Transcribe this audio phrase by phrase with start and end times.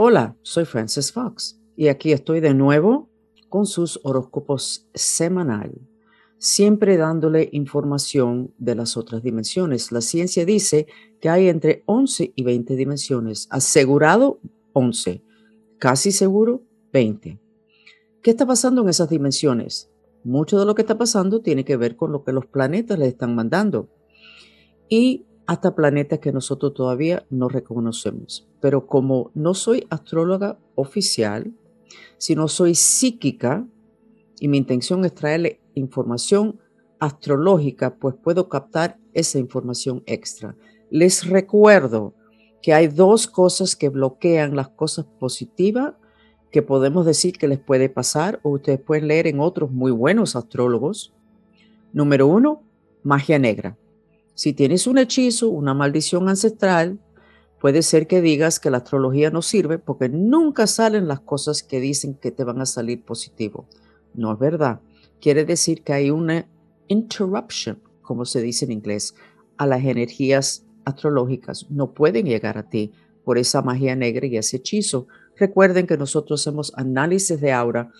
[0.00, 3.10] Hola, soy Frances Fox y aquí estoy de nuevo
[3.48, 5.72] con sus horóscopos semanal,
[6.38, 9.90] siempre dándole información de las otras dimensiones.
[9.90, 10.86] La ciencia dice
[11.20, 14.38] que hay entre 11 y 20 dimensiones, asegurado
[14.72, 15.24] 11,
[15.78, 16.62] casi seguro
[16.92, 17.40] 20.
[18.22, 19.90] ¿Qué está pasando en esas dimensiones?
[20.22, 23.08] Mucho de lo que está pasando tiene que ver con lo que los planetas le
[23.08, 23.88] están mandando.
[24.88, 28.46] Y hasta planetas que nosotros todavía no reconocemos.
[28.60, 31.54] Pero como no soy astróloga oficial,
[32.18, 33.66] sino soy psíquica
[34.40, 36.60] y mi intención es traerle información
[37.00, 40.54] astrológica, pues puedo captar esa información extra.
[40.90, 42.12] Les recuerdo
[42.60, 45.94] que hay dos cosas que bloquean las cosas positivas
[46.50, 50.36] que podemos decir que les puede pasar o ustedes pueden leer en otros muy buenos
[50.36, 51.14] astrólogos.
[51.94, 52.62] Número uno,
[53.02, 53.78] magia negra.
[54.38, 57.00] Si tienes un hechizo, una maldición ancestral,
[57.60, 61.80] puede ser que digas que la astrología no sirve porque nunca salen las cosas que
[61.80, 63.66] dicen que te van a salir positivo.
[64.14, 64.80] No es verdad.
[65.20, 66.48] Quiere decir que hay una
[66.86, 69.16] interruption, como se dice en inglés,
[69.56, 71.66] a las energías astrológicas.
[71.68, 72.92] No pueden llegar a ti
[73.24, 75.08] por esa magia negra y ese hechizo.
[75.34, 77.90] Recuerden que nosotros hacemos análisis de aura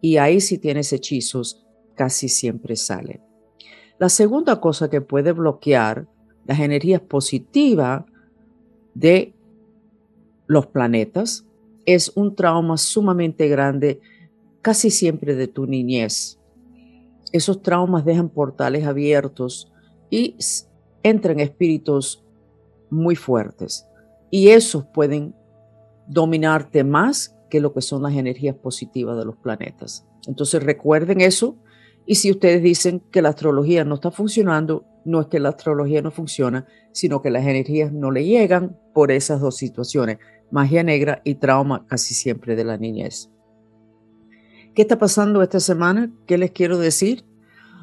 [0.00, 3.27] y ahí si tienes hechizos, casi siempre salen.
[3.98, 6.06] La segunda cosa que puede bloquear
[6.46, 8.04] las energías positivas
[8.94, 9.34] de
[10.46, 11.44] los planetas
[11.84, 14.00] es un trauma sumamente grande,
[14.62, 16.38] casi siempre de tu niñez.
[17.32, 19.70] Esos traumas dejan portales abiertos
[20.10, 20.36] y
[21.02, 22.22] entran espíritus
[22.90, 23.86] muy fuertes.
[24.30, 25.34] Y esos pueden
[26.06, 30.06] dominarte más que lo que son las energías positivas de los planetas.
[30.26, 31.56] Entonces recuerden eso
[32.10, 36.00] y si ustedes dicen que la astrología no está funcionando, no es que la astrología
[36.00, 40.16] no funciona, sino que las energías no le llegan por esas dos situaciones,
[40.50, 43.30] magia negra y trauma casi siempre de la niñez.
[44.74, 46.10] ¿Qué está pasando esta semana?
[46.26, 47.26] ¿Qué les quiero decir?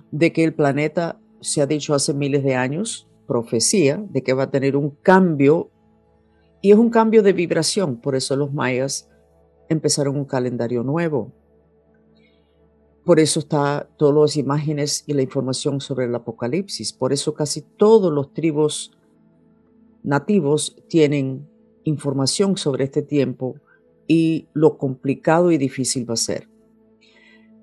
[0.10, 4.44] De que el planeta se ha dicho hace miles de años, profecía, de que va
[4.46, 5.70] a tener un cambio,
[6.64, 9.08] y es un cambio de vibración, por eso los mayas
[9.70, 11.32] empezaron un calendario nuevo,
[13.06, 16.92] por eso está todas las imágenes y la información sobre el Apocalipsis.
[16.92, 18.98] Por eso casi todos los tribus
[20.04, 21.48] nativos tienen
[21.84, 23.58] información sobre este tiempo
[24.08, 26.50] y lo complicado y difícil va a ser.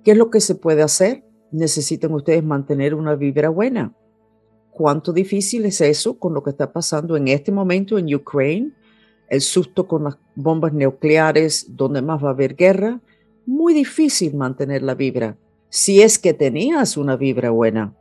[0.05, 1.25] ¿Qué es lo que se puede hacer?
[1.51, 3.97] Necesitan ustedes mantener una vibra buena.
[4.71, 8.71] ¿Cuánto difícil es eso con lo que está pasando en este momento en Ucrania?
[9.29, 13.01] El susto con las bombas nucleares, donde más va a haber guerra
[13.47, 15.37] muy difícil mantener la vibra,
[15.69, 17.95] si es que tenías una vibra buena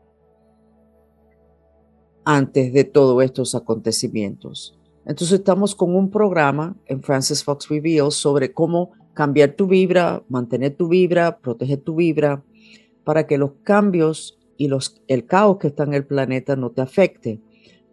[2.24, 4.78] antes de todos estos acontecimientos.
[5.06, 10.76] Entonces estamos con un programa en Francis Fox Reveal sobre cómo cambiar tu vibra, mantener
[10.76, 12.44] tu vibra, proteger tu vibra,
[13.04, 16.82] para que los cambios y los, el caos que está en el planeta no te
[16.82, 17.42] afecte.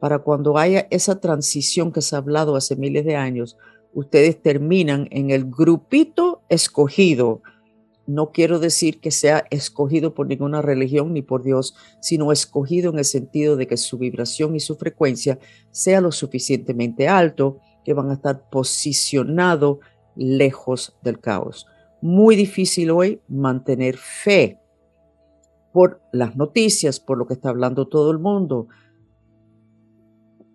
[0.01, 3.57] Para cuando haya esa transición que se ha hablado hace miles de años,
[3.93, 7.43] ustedes terminan en el grupito escogido.
[8.07, 12.99] No quiero decir que sea escogido por ninguna religión ni por Dios, sino escogido en
[12.99, 15.39] el sentido de que su vibración y su frecuencia
[15.71, 19.79] sea lo suficientemente alto que van a estar posicionados
[20.17, 21.67] lejos del caos.
[22.01, 24.59] Muy difícil hoy mantener fe
[25.73, 28.69] por las noticias, por lo que está hablando todo el mundo,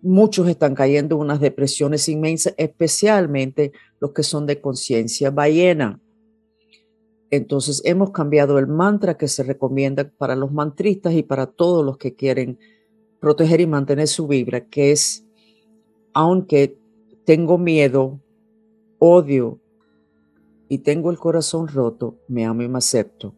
[0.06, 5.98] Muchos están cayendo en unas depresiones inmensas, especialmente los que son de conciencia ballena.
[7.30, 11.96] Entonces hemos cambiado el mantra que se recomienda para los mantristas y para todos los
[11.96, 12.58] que quieren
[13.18, 15.24] proteger y mantener su vibra, que es,
[16.12, 16.78] aunque
[17.24, 18.20] tengo miedo,
[18.98, 19.58] odio
[20.68, 23.34] y tengo el corazón roto, me amo y me acepto.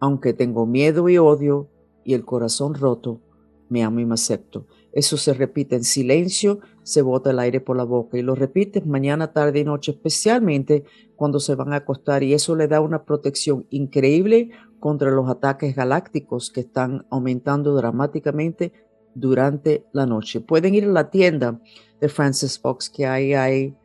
[0.00, 1.70] Aunque tengo miedo y odio
[2.04, 3.22] y el corazón roto,
[3.70, 4.66] me amo y me acepto.
[4.92, 8.86] Eso se repite en silencio, se bota el aire por la boca y lo repites
[8.86, 10.84] mañana, tarde y noche, especialmente
[11.14, 14.50] cuando se van a acostar y eso le da una protección increíble
[14.80, 18.72] contra los ataques galácticos que están aumentando dramáticamente
[19.14, 20.40] durante la noche.
[20.40, 21.60] Pueden ir a la tienda
[22.00, 23.76] de Francis Fox que ahí hay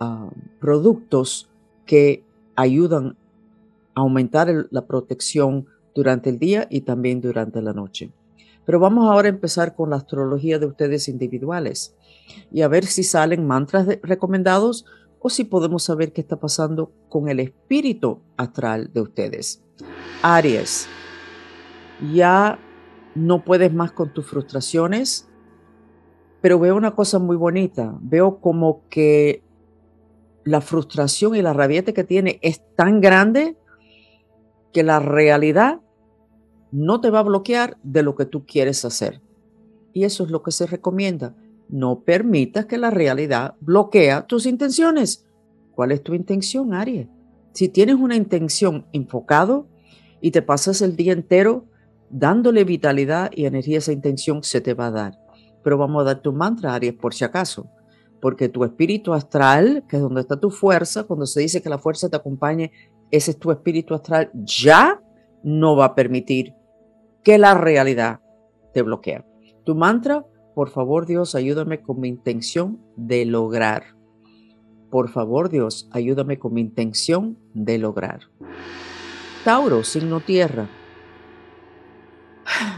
[0.00, 1.50] ah, productos
[1.86, 2.24] que
[2.56, 3.16] ayudan
[3.94, 8.10] a aumentar la protección durante el día y también durante la noche.
[8.70, 11.96] Pero vamos ahora a empezar con la astrología de ustedes individuales
[12.52, 14.84] y a ver si salen mantras recomendados
[15.18, 19.60] o si podemos saber qué está pasando con el espíritu astral de ustedes.
[20.22, 20.86] Aries,
[22.14, 22.60] ya
[23.16, 25.28] no puedes más con tus frustraciones,
[26.40, 27.98] pero veo una cosa muy bonita.
[28.00, 29.42] Veo como que
[30.44, 33.56] la frustración y la rabieta que tiene es tan grande
[34.72, 35.80] que la realidad
[36.72, 39.20] no te va a bloquear de lo que tú quieres hacer.
[39.92, 41.34] Y eso es lo que se recomienda.
[41.68, 45.26] No permitas que la realidad bloquea tus intenciones.
[45.72, 47.08] ¿Cuál es tu intención, Aries?
[47.52, 49.66] Si tienes una intención enfocado
[50.20, 51.64] y te pasas el día entero
[52.10, 55.18] dándole vitalidad y energía a esa intención, se te va a dar.
[55.62, 57.68] Pero vamos a dar tu mantra, Aries, por si acaso.
[58.20, 61.78] Porque tu espíritu astral, que es donde está tu fuerza, cuando se dice que la
[61.78, 62.72] fuerza te acompañe,
[63.10, 65.02] ese es tu espíritu astral, ya
[65.42, 66.54] no va a permitir
[67.24, 68.20] que la realidad
[68.72, 69.24] te bloquee.
[69.64, 70.24] Tu mantra,
[70.54, 73.96] por favor Dios, ayúdame con mi intención de lograr.
[74.90, 78.20] Por favor Dios, ayúdame con mi intención de lograr.
[79.44, 80.68] Tauro, signo tierra.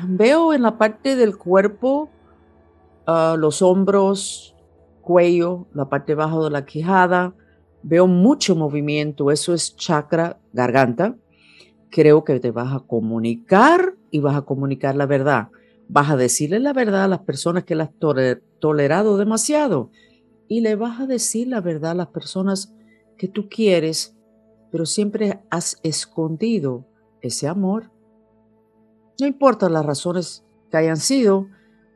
[0.07, 2.11] Veo en la parte del cuerpo
[3.07, 4.55] ah, los hombros,
[5.01, 7.35] cuello, la parte baja de la quijada.
[7.83, 11.17] Veo mucho movimiento, eso es chakra garganta.
[11.93, 15.51] Creo que te vas a comunicar y vas a comunicar la verdad.
[15.89, 19.91] Vas a decirle la verdad a las personas que las has tolerado demasiado
[20.49, 22.75] y le vas a decir la verdad a las personas
[23.19, 24.17] que tú quieres,
[24.71, 26.87] pero siempre has escondido
[27.21, 27.91] ese amor.
[29.21, 31.47] No importa las razones que hayan sido,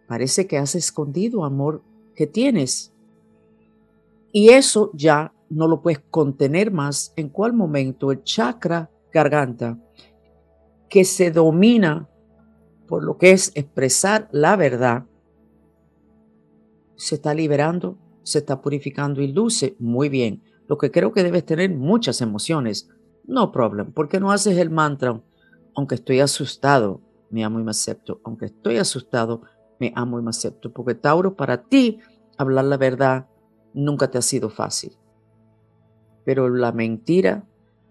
[0.07, 1.83] parece que has escondido amor
[2.15, 2.93] que tienes.
[4.31, 9.79] Y eso ya no lo puedes contener más en cuál momento el chakra garganta
[10.88, 12.09] que se domina
[12.87, 15.06] por lo que es expresar la verdad,
[16.97, 20.43] se está liberando, se está purificando y luce muy bien.
[20.69, 22.88] Lo que creo que debes tener muchas emociones.
[23.25, 23.93] No problem.
[23.93, 25.21] ¿Por qué no haces el mantra?
[25.75, 27.00] Aunque estoy asustado,
[27.31, 28.21] me amo y me acepto.
[28.25, 29.43] Aunque estoy asustado,
[29.79, 30.73] me amo y me acepto.
[30.73, 32.00] Porque Tauro, para ti,
[32.38, 33.27] hablar la verdad
[33.75, 34.97] nunca te ha sido fácil.
[36.25, 37.47] Pero la mentira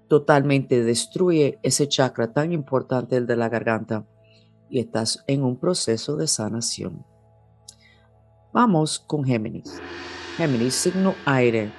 [0.07, 4.05] totalmente destruye ese chakra tan importante, el de la garganta,
[4.69, 7.05] y estás en un proceso de sanación.
[8.53, 9.81] Vamos con Géminis.
[10.37, 11.71] Géminis, signo aire.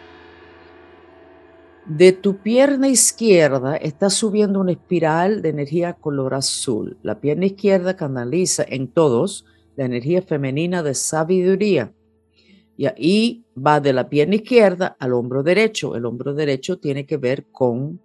[1.87, 6.99] De tu pierna izquierda está subiendo una espiral de energía color azul.
[7.03, 9.47] La pierna izquierda canaliza en todos
[9.77, 11.95] la energía femenina de sabiduría.
[12.77, 15.95] Y ahí va de la pierna izquierda al hombro derecho.
[15.95, 18.01] El hombro derecho tiene que ver con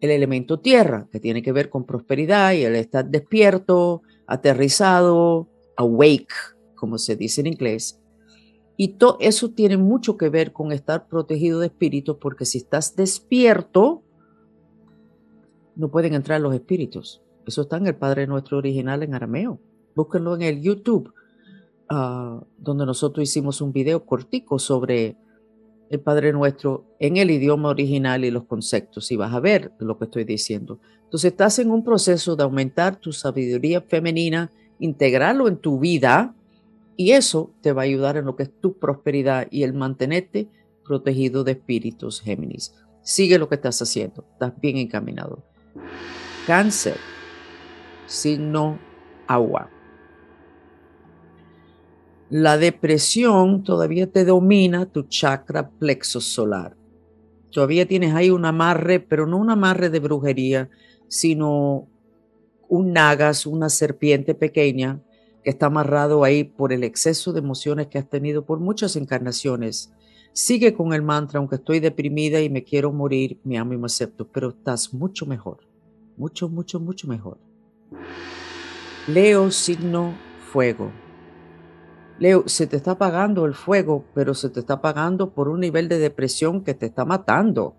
[0.00, 6.32] el elemento tierra, que tiene que ver con prosperidad y el estar despierto, aterrizado, awake,
[6.74, 8.00] como se dice en inglés.
[8.76, 12.94] Y todo eso tiene mucho que ver con estar protegido de espíritus, porque si estás
[12.94, 14.02] despierto,
[15.76, 17.22] no pueden entrar los espíritus.
[17.46, 19.60] Eso está en el Padre Nuestro original en arameo.
[19.94, 21.12] Búsquenlo en el YouTube,
[21.88, 25.16] ah, donde nosotros hicimos un video cortico sobre
[25.90, 29.98] el Padre Nuestro en el idioma original y los conceptos, y vas a ver lo
[29.98, 30.80] que estoy diciendo.
[31.04, 36.34] Entonces estás en un proceso de aumentar tu sabiduría femenina, integrarlo en tu vida,
[36.96, 40.48] y eso te va a ayudar en lo que es tu prosperidad y el mantenerte
[40.84, 42.74] protegido de espíritus Géminis.
[43.02, 45.42] Sigue lo que estás haciendo, estás bien encaminado.
[46.46, 46.96] Cáncer,
[48.06, 48.78] signo
[49.26, 49.75] agua.
[52.28, 56.76] La depresión todavía te domina tu chakra plexo solar.
[57.50, 60.68] Todavía tienes ahí un amarre, pero no un amarre de brujería,
[61.06, 61.86] sino
[62.68, 65.00] un nagas, una serpiente pequeña
[65.44, 69.92] que está amarrado ahí por el exceso de emociones que has tenido por muchas encarnaciones.
[70.32, 73.86] Sigue con el mantra, aunque estoy deprimida y me quiero morir, me amo y me
[73.86, 75.60] acepto, pero estás mucho mejor,
[76.16, 77.38] mucho, mucho, mucho mejor.
[79.06, 80.14] Leo signo
[80.52, 81.05] fuego.
[82.18, 85.88] Leo, se te está apagando el fuego, pero se te está apagando por un nivel
[85.88, 87.74] de depresión que te está matando.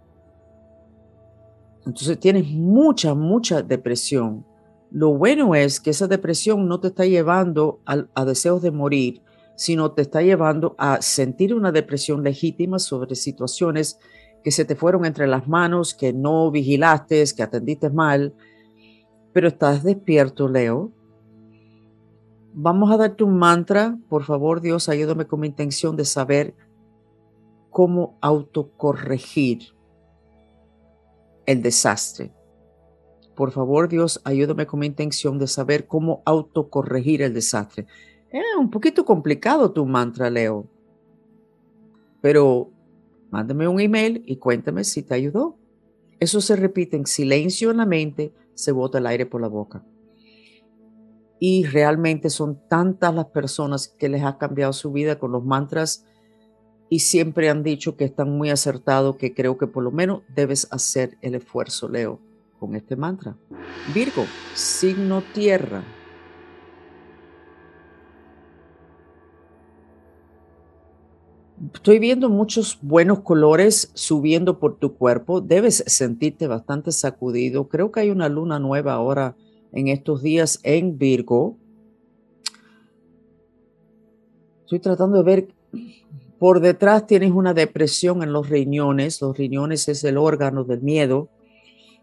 [1.85, 4.45] Entonces tienes mucha, mucha depresión.
[4.91, 9.21] Lo bueno es que esa depresión no te está llevando a, a, deseos de morir,
[9.55, 13.99] sino te está llevando a sentir una depresión legítima sobre situaciones
[14.43, 18.33] que se te fueron entre las manos, que no vigilaste, que atendiste mal.
[19.33, 20.91] Pero estás despierto, Leo,
[22.59, 23.99] Vamos a darte un mantra.
[24.09, 26.55] Por favor, Dios, ayúdame con mi intención de saber
[27.69, 29.75] cómo autocorregir
[31.45, 32.33] el desastre.
[33.35, 37.85] Por favor, Dios, ayúdame con mi intención de saber cómo autocorregir el desastre.
[38.31, 40.65] Es un poquito complicado tu mantra, Leo.
[42.21, 42.71] Pero
[43.29, 45.59] mándame un email y cuéntame si te ayudó.
[46.19, 49.83] Eso se repite en silencio en la mente, se bota el aire por la boca.
[51.39, 56.05] Y realmente son tantas las personas que les ha cambiado su vida con los mantras
[56.89, 60.67] y siempre han dicho que están muy acertados, que creo que por lo menos debes
[60.71, 62.19] hacer el esfuerzo, Leo,
[62.59, 63.35] con este mantra.
[63.93, 65.83] Virgo, signo tierra.
[71.73, 75.41] Estoy viendo muchos buenos colores subiendo por tu cuerpo.
[75.41, 77.67] Debes sentirte bastante sacudido.
[77.67, 79.35] Creo que hay una luna nueva ahora
[79.71, 81.57] en estos días en Virgo.
[84.61, 85.47] Estoy tratando de ver
[86.39, 89.21] por detrás tienes una depresión en los riñones.
[89.21, 91.29] Los riñones es el órgano del miedo.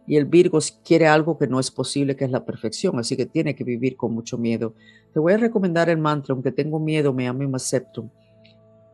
[0.06, 2.98] Y el Virgo quiere algo que no es posible, que es la perfección.
[2.98, 4.74] Así que tiene que vivir con mucho miedo.
[5.12, 8.10] Te voy a recomendar el mantra, aunque tengo miedo, me amo y me acepto.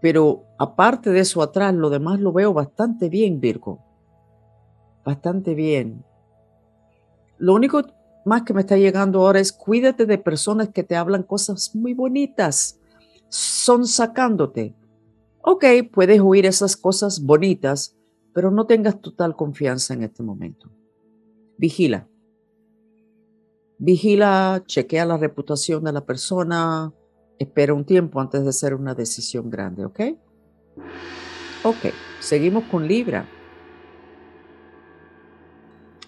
[0.01, 3.81] Pero aparte de eso atrás, lo demás lo veo bastante bien, Virgo.
[5.05, 6.05] Bastante bien.
[7.39, 7.83] Lo único
[8.31, 11.95] más que me está llegando ahora es cuídate de personas que te hablan cosas muy
[11.95, 12.79] bonitas.
[13.29, 14.77] Son sacándote.
[15.43, 17.97] Ok, puedes oír esas cosas bonitas,
[18.33, 20.71] pero no tengas total confianza en este momento.
[21.59, 22.07] Vigila.
[23.79, 26.93] Vigila, chequea la reputación de la persona,
[27.37, 30.01] espera un tiempo antes de hacer una decisión grande, ¿ok?
[31.65, 33.27] Ok, seguimos con Libra.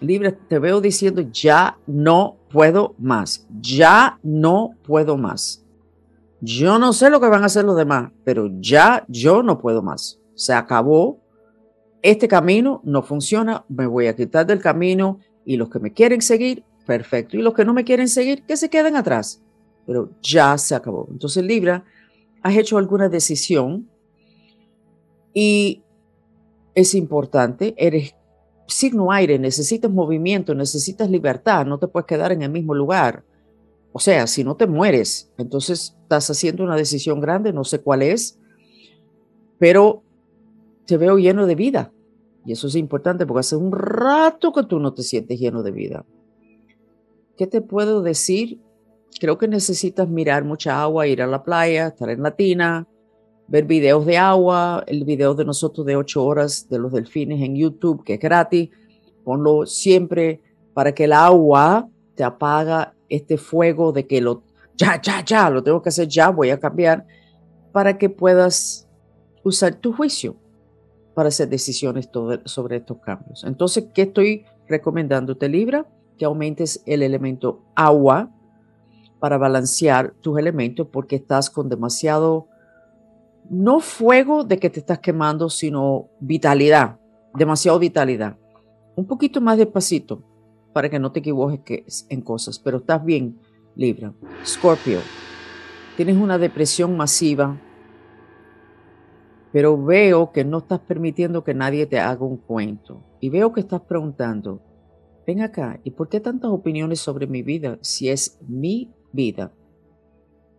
[0.02, 5.64] Libra, te veo diciendo, ya no puedo más, ya no puedo más.
[6.40, 9.80] Yo no sé lo que van a hacer los demás, pero ya yo no puedo
[9.80, 10.18] más.
[10.34, 11.20] Se acabó.
[12.02, 13.64] Este camino no funciona.
[13.68, 17.36] Me voy a quitar del camino y los que me quieren seguir, perfecto.
[17.36, 19.40] Y los que no me quieren seguir, que se queden atrás.
[19.86, 21.06] Pero ya se acabó.
[21.12, 21.84] Entonces, Libra,
[22.42, 23.88] has hecho alguna decisión
[25.32, 25.84] y
[26.74, 27.74] es importante.
[27.76, 28.16] Eres
[28.72, 31.66] signo aire, necesitas movimiento, necesitas libertad.
[31.66, 33.24] No te puedes quedar en el mismo lugar.
[33.92, 38.02] O sea, si no te mueres, entonces estás haciendo una decisión grande, no sé cuál
[38.02, 38.38] es,
[39.58, 40.02] pero
[40.86, 41.92] te veo lleno de vida.
[42.44, 45.70] Y eso es importante porque hace un rato que tú no te sientes lleno de
[45.70, 46.04] vida.
[47.36, 48.60] ¿Qué te puedo decir?
[49.20, 52.88] Creo que necesitas mirar mucha agua, ir a la playa, estar en la tina,
[53.52, 57.54] ver videos de agua, el video de nosotros de ocho horas de los delfines en
[57.54, 58.70] YouTube, que es gratis.
[59.24, 60.40] Ponlo siempre
[60.72, 64.42] para que el agua te apaga este fuego de que lo,
[64.74, 67.06] ya, ya, ya, lo tengo que hacer ya, voy a cambiar,
[67.72, 68.88] para que puedas
[69.44, 70.34] usar tu juicio
[71.12, 72.08] para hacer decisiones
[72.46, 73.44] sobre estos cambios.
[73.44, 75.86] Entonces, ¿qué estoy recomendándote, Libra?
[76.16, 78.30] Que aumentes el elemento agua
[79.20, 82.48] para balancear tus elementos porque estás con demasiado,
[83.52, 86.98] no fuego de que te estás quemando, sino vitalidad,
[87.34, 88.38] demasiado vitalidad.
[88.96, 90.24] Un poquito más despacito,
[90.72, 93.38] para que no te equivoques en cosas, pero estás bien,
[93.76, 94.14] Libra.
[94.42, 95.00] Scorpio,
[95.98, 97.60] tienes una depresión masiva,
[99.52, 103.04] pero veo que no estás permitiendo que nadie te haga un cuento.
[103.20, 104.62] Y veo que estás preguntando,
[105.26, 109.52] ven acá, ¿y por qué tantas opiniones sobre mi vida si es mi vida?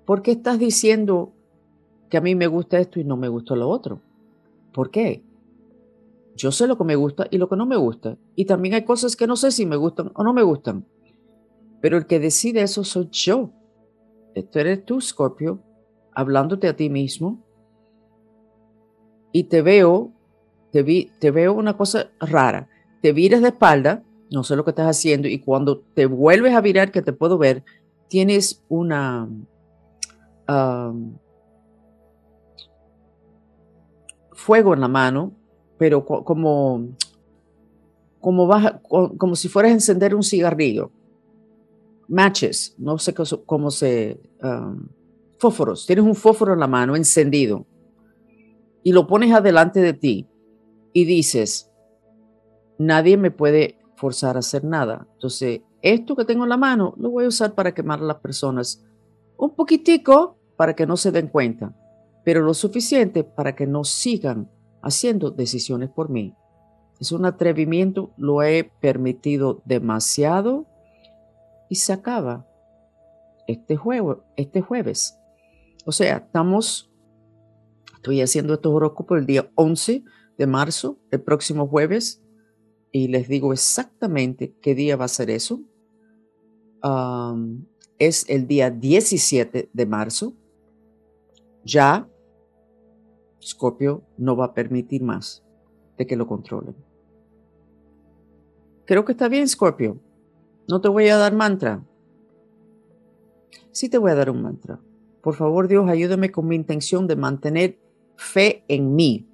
[0.06, 1.34] ¿Por qué estás diciendo
[2.14, 4.00] que a mí me gusta esto y no me gusta lo otro?
[4.72, 5.24] ¿Por qué?
[6.36, 8.20] Yo sé lo que me gusta y lo que no me gusta.
[8.36, 10.86] Y también hay cosas que no sé si me gustan o no me gustan.
[11.82, 13.50] Pero el que decide eso soy yo.
[14.36, 15.64] Esto eres tú, Scorpio,
[16.14, 17.44] hablándote a ti mismo.
[19.32, 20.12] Y te veo,
[20.72, 22.70] te, vi, te veo una cosa rara.
[23.02, 26.62] Te viras de espalda, no sé lo que estás haciendo, y cuando te vuelves a
[26.62, 27.64] virar, que te puedo ver,
[28.08, 29.28] tienes una...
[30.48, 31.16] Um,
[34.44, 35.34] fuego en la mano
[35.78, 36.96] pero como,
[38.22, 38.50] como,
[39.18, 40.92] como si fueras a encender un cigarrillo.
[42.08, 43.14] Matches, no sé
[43.46, 44.20] cómo se...
[44.42, 44.88] Um,
[45.40, 47.66] fósforos, tienes un fósforo en la mano encendido
[48.82, 50.26] y lo pones adelante de ti
[50.94, 51.70] y dices,
[52.78, 55.06] nadie me puede forzar a hacer nada.
[55.16, 58.18] Entonces, esto que tengo en la mano lo voy a usar para quemar a las
[58.22, 58.86] personas
[59.36, 61.76] un poquitico para que no se den cuenta,
[62.24, 64.50] pero lo suficiente para que no sigan
[64.82, 66.36] haciendo decisiones por mí.
[67.00, 70.66] Es un atrevimiento, lo he permitido demasiado
[71.70, 72.48] y se acaba
[73.48, 73.78] este,
[74.38, 75.18] este jueves.
[75.86, 76.92] O sea, estamos,
[77.96, 80.04] estoy haciendo estos horóscopos el día 11
[80.38, 82.22] de marzo, el próximo jueves,
[82.92, 85.62] y les digo exactamente qué día va a ser eso.
[87.98, 90.34] es el día 17 de marzo.
[91.66, 92.08] Ya
[93.46, 95.44] Scorpio no va a permitir más
[95.98, 96.76] de que lo controlen.
[98.86, 100.00] Creo que está bien, Scorpio.
[100.68, 101.84] No te voy a dar mantra.
[103.72, 104.80] Sí te voy a dar un mantra.
[105.22, 107.80] Por favor, Dios, ayúdame con mi intención de mantener
[108.16, 109.30] fe en mí.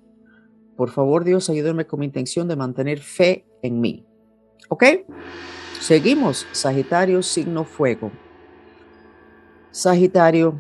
[0.76, 4.06] Por favor, Dios, ayúdame con mi intención de mantener fe en mí.
[4.70, 4.84] ¿Ok?
[5.80, 6.48] Seguimos.
[6.52, 8.12] Sagitario, signo fuego.
[9.72, 10.60] Sagitario,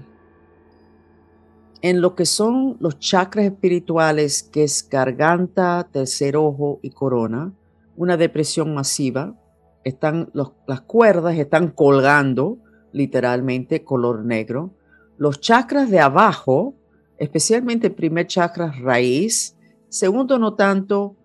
[1.81, 7.53] en lo que son los chakras espirituales, que es garganta, tercer ojo y corona,
[7.95, 9.35] una depresión masiva,
[9.83, 12.57] están las cuerdas están colgando
[12.91, 14.71] literalmente color negro.
[15.17, 16.75] Los chakras de abajo,
[17.17, 19.55] especialmente el primer chakra raíz,
[19.87, 21.15] segundo no tanto,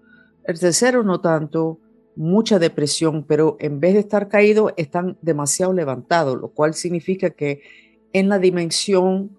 [0.44, 1.78] el tercero no tanto,
[2.16, 7.62] mucha depresión, pero en vez de estar caídos, están demasiado levantados, lo cual significa que
[8.12, 9.36] en la dimensión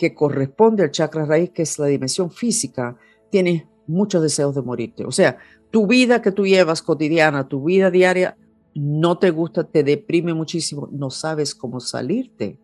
[0.00, 2.96] que corresponde al chakra raíz, que es la dimensión física,
[3.28, 5.04] tienes muchos deseos de morirte.
[5.04, 5.36] O sea,
[5.70, 8.34] tu vida que tú llevas cotidiana, tu vida diaria,
[8.74, 12.58] no te gusta, te deprime muchísimo, no sabes cómo salirte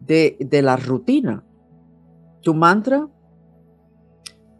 [0.00, 1.44] de, de la rutina.
[2.42, 3.08] Tu mantra,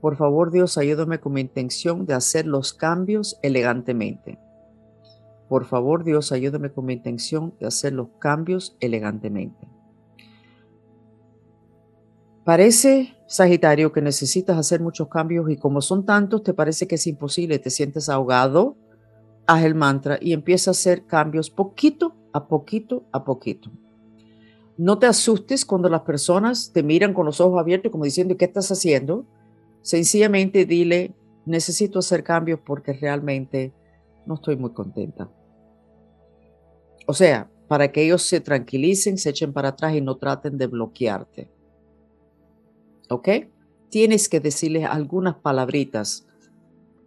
[0.00, 4.38] por favor Dios, ayúdame con mi intención de hacer los cambios elegantemente.
[5.48, 9.75] Por favor Dios, ayúdame con mi intención de hacer los cambios elegantemente.
[12.46, 17.04] Parece, Sagitario, que necesitas hacer muchos cambios y como son tantos, te parece que es
[17.08, 18.76] imposible, te sientes ahogado,
[19.48, 23.72] haz el mantra y empieza a hacer cambios poquito a poquito a poquito.
[24.78, 28.44] No te asustes cuando las personas te miran con los ojos abiertos como diciendo, ¿qué
[28.44, 29.26] estás haciendo?
[29.82, 33.72] Sencillamente dile, necesito hacer cambios porque realmente
[34.24, 35.28] no estoy muy contenta.
[37.08, 40.68] O sea, para que ellos se tranquilicen, se echen para atrás y no traten de
[40.68, 41.55] bloquearte.
[43.08, 43.28] ¿Ok?
[43.88, 46.26] Tienes que decirles algunas palabritas,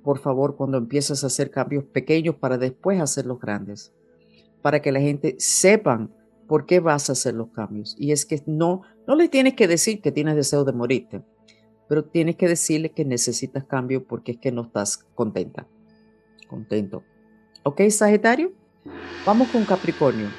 [0.04, 3.94] por favor, cuando empiezas a hacer cambios pequeños para después hacerlos grandes,
[4.62, 6.14] para que la gente sepan
[6.48, 7.96] por qué vas a hacer los cambios.
[8.00, 11.22] Y es que no, no le tienes que decir que tienes deseo de morirte,
[11.88, 15.68] pero tienes que decirle que necesitas cambio porque es que no estás contenta,
[16.48, 17.04] contento.
[17.64, 18.54] ¿Ok, Sagitario?
[19.26, 20.30] Vamos con Capricornio.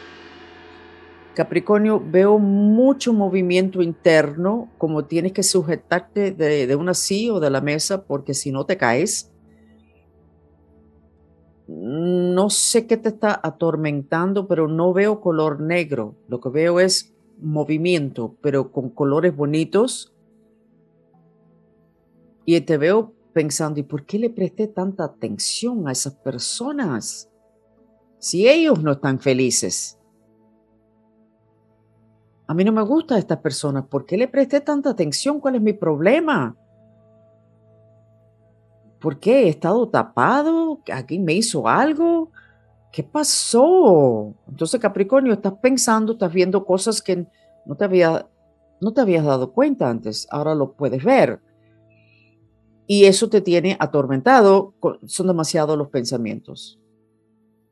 [1.34, 7.60] Capricornio, veo mucho movimiento interno, como tienes que sujetarte de, una silla o de la
[7.60, 9.32] mesa porque si no te caes.
[11.68, 16.16] No sé qué te está atormentando, pero no veo color negro.
[16.26, 20.12] Lo que veo es movimiento, pero con colores bonitos.
[22.44, 27.30] Y te veo pensando, ¿y por qué le presté tanta atención a esas personas?
[28.18, 29.99] Si ellos no están felices
[32.50, 33.86] a mí no me gustan estas personas.
[33.86, 35.38] ¿Por qué le presté tanta atención?
[35.38, 36.56] ¿Cuál es mi problema?
[39.00, 40.80] ¿Por qué he estado tapado?
[40.92, 42.32] ¿Aquí me hizo algo?
[42.90, 44.34] ¿Qué pasó?
[44.48, 47.24] Entonces, Capricornio, estás pensando, estás viendo cosas que
[47.66, 48.26] no te, había,
[48.80, 50.26] no te habías dado cuenta antes.
[50.28, 51.38] Ahora lo puedes ver.
[52.88, 54.74] Y eso te tiene atormentado.
[55.06, 56.80] Son demasiados los pensamientos.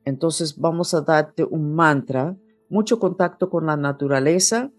[0.04, 2.36] Entonces, vamos a darte un mantra
[2.68, 4.70] mucho contacto con la naturaleza,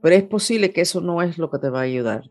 [0.00, 2.30] pero es posible que eso no es lo que te va a ayudar.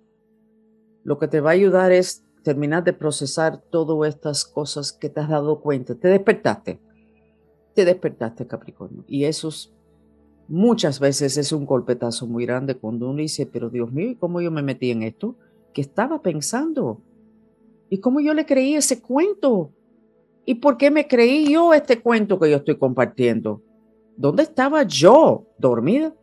[1.04, 5.20] Lo que te va a ayudar es terminar de procesar todas estas cosas que te
[5.20, 5.96] has dado cuenta.
[5.96, 6.80] Te despertaste,
[7.74, 9.04] te despertaste Capricornio.
[9.08, 9.50] Y eso
[10.48, 14.42] muchas veces es un golpetazo muy grande cuando uno dice, pero Dios mío, ¿y cómo
[14.42, 15.36] yo me metí en esto?
[15.74, 17.02] ¿Qué estaba pensando?
[17.90, 19.72] ¿Y cómo yo le creí ese cuento?
[20.46, 23.62] ¿Y por qué me creí yo este cuento que yo estoy compartiendo?
[24.20, 25.46] ¿Dónde estaba yo?
[25.58, 26.14] ¿Dormida?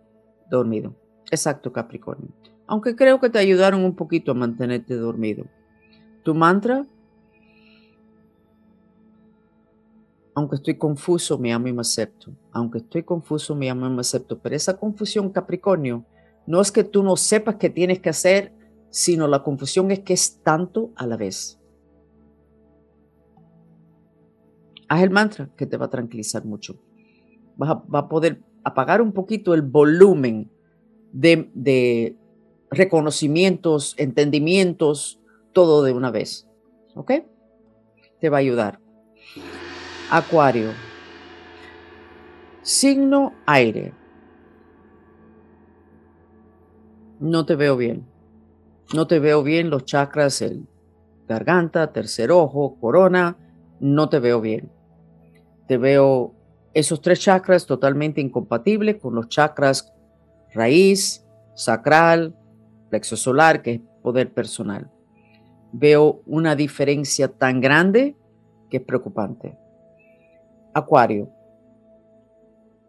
[0.50, 0.94] Dormido.
[1.30, 2.28] Exacto, Capricornio.
[2.66, 5.46] Aunque creo que te ayudaron un poquito a mantenerte dormido.
[6.22, 6.85] Tu mantra,
[10.35, 12.32] aunque estoy confuso, me amo y me acepto.
[12.52, 14.38] Aunque estoy confuso, me amo y me acepto.
[14.40, 16.04] Pero esa confusión, Capricornio,
[16.46, 18.52] no es que tú no sepas qué tienes que hacer,
[18.90, 21.59] sino la confusión es que es tanto a la vez.
[24.87, 26.78] Haz el mantra que te va a tranquilizar mucho
[27.61, 30.51] va a, poder apagar un poquito el volumen
[31.12, 32.16] de,
[32.71, 35.21] reconocimientos, entendimientos,
[35.53, 36.49] todo de una vez.
[36.95, 37.12] ¿Ok?
[38.21, 38.81] Te va a ayudar.
[40.11, 40.71] Acuario.
[42.62, 43.95] Signo aire.
[47.21, 48.07] No te veo bien.
[48.95, 50.66] No te veo bien los chakras, el
[51.27, 53.37] garganta, tercer ojo, corona.
[53.81, 54.71] No te veo bien.
[55.66, 56.36] Te veo
[56.76, 59.94] esos tres chakras totalmente incompatibles con los chakras
[60.52, 62.36] raíz, sacral,
[62.90, 64.90] plexo solar, que es poder personal.
[65.72, 68.14] Veo una diferencia tan grande
[68.68, 69.56] que es preocupante.
[70.74, 71.30] Acuario,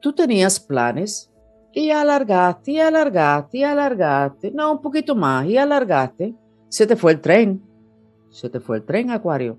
[0.02, 1.32] tú tenías planes
[1.72, 6.36] y alargaste y alargaste y alargaste, no, un poquito más y alargaste,
[6.68, 7.64] se te fue el tren,
[8.32, 9.58] se te fue el tren, Acuario.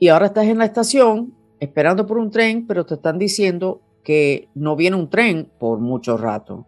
[0.00, 4.48] Y ahora estás en la estación esperando por un tren, pero te están diciendo que
[4.54, 6.66] no viene un tren por mucho rato.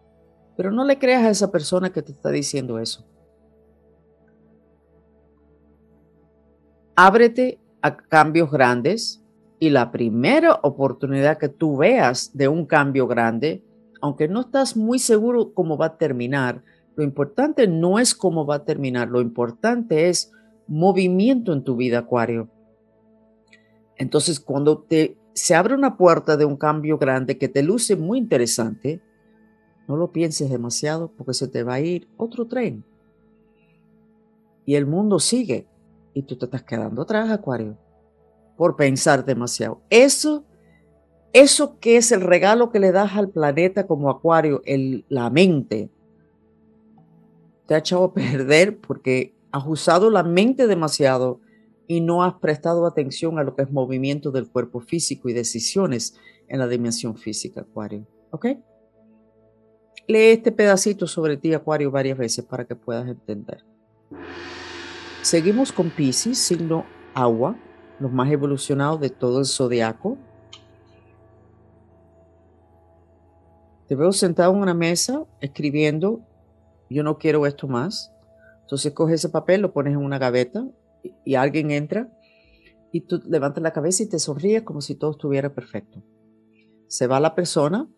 [0.57, 3.05] Pero no le creas a esa persona que te está diciendo eso.
[6.95, 9.23] Ábrete a cambios grandes
[9.59, 13.63] y la primera oportunidad que tú veas de un cambio grande,
[14.01, 16.63] aunque no estás muy seguro cómo va a terminar,
[16.95, 20.31] lo importante no es cómo va a terminar, lo importante es
[20.67, 22.49] movimiento en tu vida, Acuario.
[24.01, 28.17] Entonces, cuando te, se abre una puerta de un cambio grande que te luce muy
[28.17, 28.99] interesante,
[29.87, 32.83] no lo pienses demasiado porque se te va a ir otro tren.
[34.65, 35.67] Y el mundo sigue
[36.15, 37.77] y tú te estás quedando atrás, Acuario,
[38.57, 39.81] por pensar demasiado.
[39.91, 40.45] Eso,
[41.31, 45.91] eso que es el regalo que le das al planeta como Acuario, el, la mente,
[47.67, 51.39] te ha echado a perder porque has usado la mente demasiado
[51.91, 56.15] y no has prestado atención a lo que es movimiento del cuerpo físico y decisiones
[56.47, 58.07] en la dimensión física, Acuario.
[58.29, 58.45] ¿Ok?
[60.07, 63.65] Lee este pedacito sobre ti, Acuario, varias veces para que puedas entender.
[65.21, 67.57] Seguimos con Pisces, signo agua,
[67.99, 70.17] los más evolucionados de todo el zodiaco.
[73.89, 76.21] Te veo sentado en una mesa escribiendo,
[76.89, 78.13] yo no quiero esto más.
[78.61, 80.65] Entonces coges ese papel, lo pones en una gaveta
[81.25, 82.11] y alguien entra
[82.91, 86.03] y tú levantas la cabeza y te sonríes como si todo estuviera perfecto.
[86.87, 87.89] Se va la persona,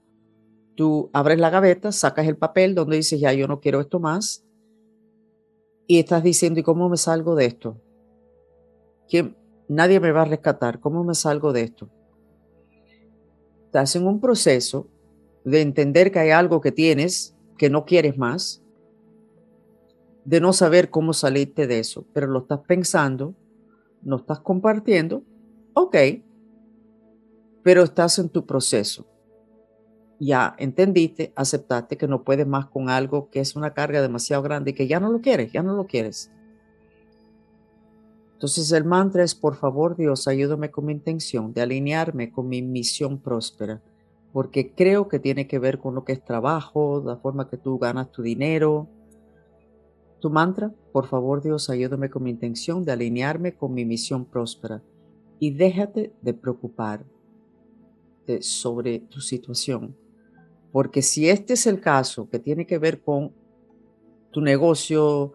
[0.76, 4.46] tú abres la gaveta, sacas el papel donde dices, ya yo no quiero esto más,
[5.88, 7.82] y estás diciendo, ¿y cómo me salgo de esto?
[9.08, 9.36] que
[9.68, 11.90] Nadie me va a rescatar, ¿cómo me salgo de esto?
[13.66, 14.88] Estás en un proceso
[15.46, 18.63] de entender que hay algo que tienes que no quieres más,
[20.26, 23.36] de no saber cómo salirte de eso, pero lo estás pensando,
[24.02, 25.24] no estás compartiendo,
[25.74, 25.96] ok,
[27.64, 29.06] pero estás en tu proceso.
[30.20, 34.72] Ya entendiste, aceptaste que no puedes más con algo que es una carga demasiado grande
[34.72, 36.32] y que ya no lo quieres, ya no lo quieres.
[38.34, 42.62] Entonces el mantra es, por favor Dios, ayúdame con mi intención de alinearme con mi
[42.62, 43.82] misión próspera,
[44.34, 47.80] porque creo que tiene que ver con lo que es trabajo, la forma que tú
[47.80, 48.90] ganas tu dinero,
[50.24, 54.82] tu mantra, por favor Dios, ayúdame con mi intención de alinearme con mi misión próspera
[55.38, 57.04] y déjate de preocupar
[58.40, 59.98] sobre tu situación.
[60.72, 63.34] Porque si este es el caso que tiene que ver con
[64.32, 65.34] tu negocio,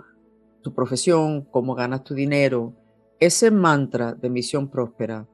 [0.62, 2.72] tu profesión, cómo ganas tu dinero,
[3.20, 5.28] ese mantra de misión próspera,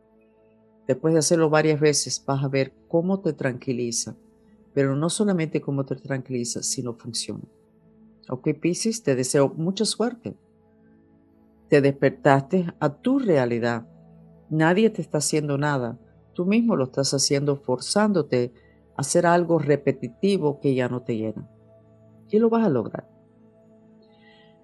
[0.89, 4.17] después de hacerlo varias veces, vas a ver cómo te tranquiliza.
[4.75, 7.45] Pero no solamente cómo te tranquiliza, sino funciona.
[8.29, 10.37] Ok, Pisces, te deseo mucha suerte.
[11.69, 13.87] Te despertaste a tu realidad.
[14.51, 15.99] Nadie te está haciendo nada.
[16.35, 18.53] Tú mismo lo estás haciendo forzándote
[18.97, 21.49] a hacer algo repetitivo que ya no te llena.
[22.31, 23.09] Y lo vas a lograr.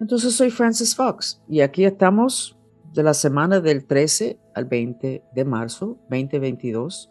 [0.01, 2.59] Entonces soy Francis Fox y aquí estamos
[2.93, 7.11] de la semana del 13 al 20 de marzo 2022.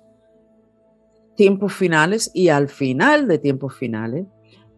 [1.36, 4.26] Tiempos finales y al final de tiempos finales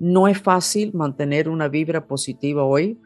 [0.02, 3.00] no es fácil mantener una vibra positiva hoy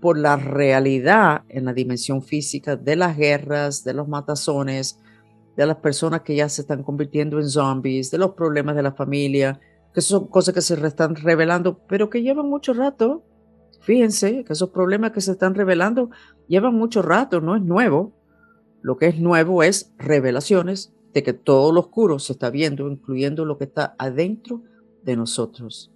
[0.00, 4.98] por la realidad en la dimensión física de las guerras, de los matazones,
[5.56, 8.90] de las personas que ya se están convirtiendo en zombies, de los problemas de la
[8.90, 9.60] familia,
[9.94, 13.22] que son cosas que se están revelando, pero que llevan mucho rato.
[13.82, 16.10] Fíjense que esos problemas que se están revelando
[16.48, 18.12] llevan mucho rato, no es nuevo.
[18.82, 23.44] Lo que es nuevo es revelaciones de que todo lo oscuro se está viendo, incluyendo
[23.44, 24.64] lo que está adentro
[25.04, 25.92] de nosotros.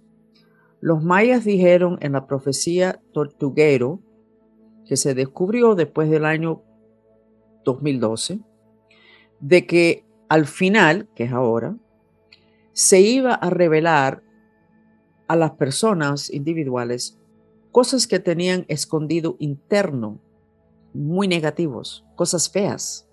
[0.85, 4.01] Los mayas dijeron en la profecía Tortuguero,
[4.85, 6.61] que se descubrió después del año
[7.63, 8.39] 2012,
[9.39, 11.75] de que al final, que es ahora,
[12.71, 14.21] se iba a revelar
[15.27, 17.17] a las personas individuales
[17.71, 20.19] cosas que tenían escondido interno,
[20.93, 23.09] muy negativos, cosas feas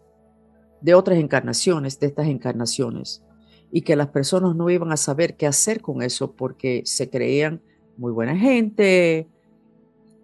[0.82, 3.24] de otras encarnaciones, de estas encarnaciones
[3.72, 7.62] y que las personas no iban a saber qué hacer con eso porque se creían
[7.96, 9.26] muy buena gente,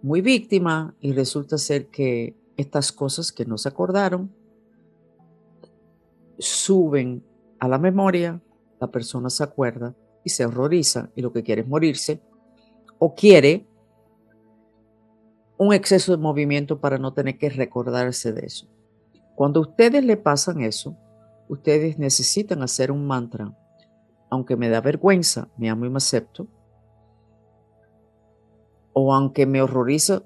[0.03, 4.31] muy víctima y resulta ser que estas cosas que no se acordaron
[6.37, 7.23] suben
[7.59, 8.39] a la memoria,
[8.79, 12.21] la persona se acuerda y se horroriza y lo que quiere es morirse
[12.99, 13.65] o quiere
[15.57, 18.67] un exceso de movimiento para no tener que recordarse de eso.
[19.35, 20.95] Cuando ustedes le pasan eso,
[21.49, 23.53] ustedes necesitan hacer un mantra
[24.29, 26.47] aunque me da vergüenza, me amo y me acepto.
[28.93, 30.23] O aunque me horroriza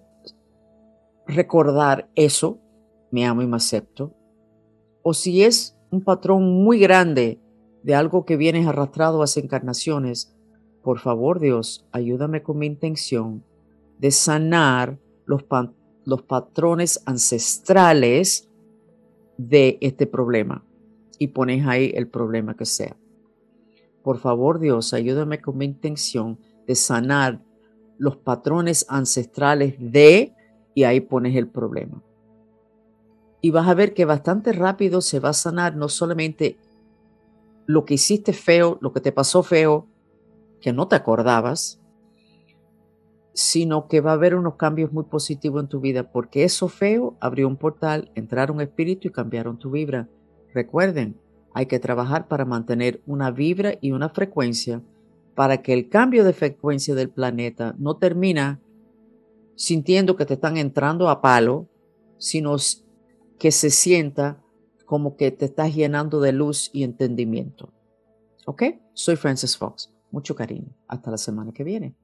[1.26, 2.60] recordar eso,
[3.12, 4.14] me amo y me acepto.
[5.04, 7.40] O si es un patrón muy grande
[7.84, 10.36] de algo que vienes arrastrado hace encarnaciones,
[10.82, 13.44] por favor Dios, ayúdame con mi intención
[14.00, 15.46] de sanar los,
[16.04, 18.50] los patrones ancestrales
[19.38, 20.66] de este problema.
[21.20, 22.96] Y pones ahí el problema que sea.
[24.04, 27.42] Por favor Dios, ayúdame con mi intención de sanar
[27.98, 30.34] los patrones ancestrales de,
[30.74, 32.04] y ahí pones el problema.
[33.42, 36.58] Y vas a ver que bastante rápido se va a sanar no solamente
[37.66, 39.88] lo que hiciste feo, lo que te pasó feo,
[40.62, 41.80] que no te acordabas,
[43.34, 47.18] sino que va a haber unos cambios muy positivos en tu vida, porque eso feo
[47.20, 50.08] abrió un portal, entraron espíritu y cambiaron tu vibra.
[50.54, 51.20] Recuerden,
[51.54, 54.82] hay que trabajar para mantener una vibra y una frecuencia
[55.36, 58.60] para que el cambio de frecuencia del planeta no termina
[59.56, 61.68] sintiendo que te están entrando a palo,
[62.18, 62.56] sino
[63.40, 64.42] que se sienta
[64.86, 67.72] como que te estás llenando de luz y entendimiento.
[68.46, 68.64] ¿Ok?
[68.94, 69.92] Soy Francis Fox.
[70.12, 70.70] Mucho cariño.
[70.88, 71.96] Hasta la semana que viene.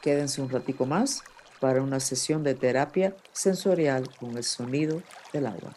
[0.00, 1.22] Quédense un ratico más
[1.60, 5.74] para una sesión de terapia sensorial con el sonido del agua.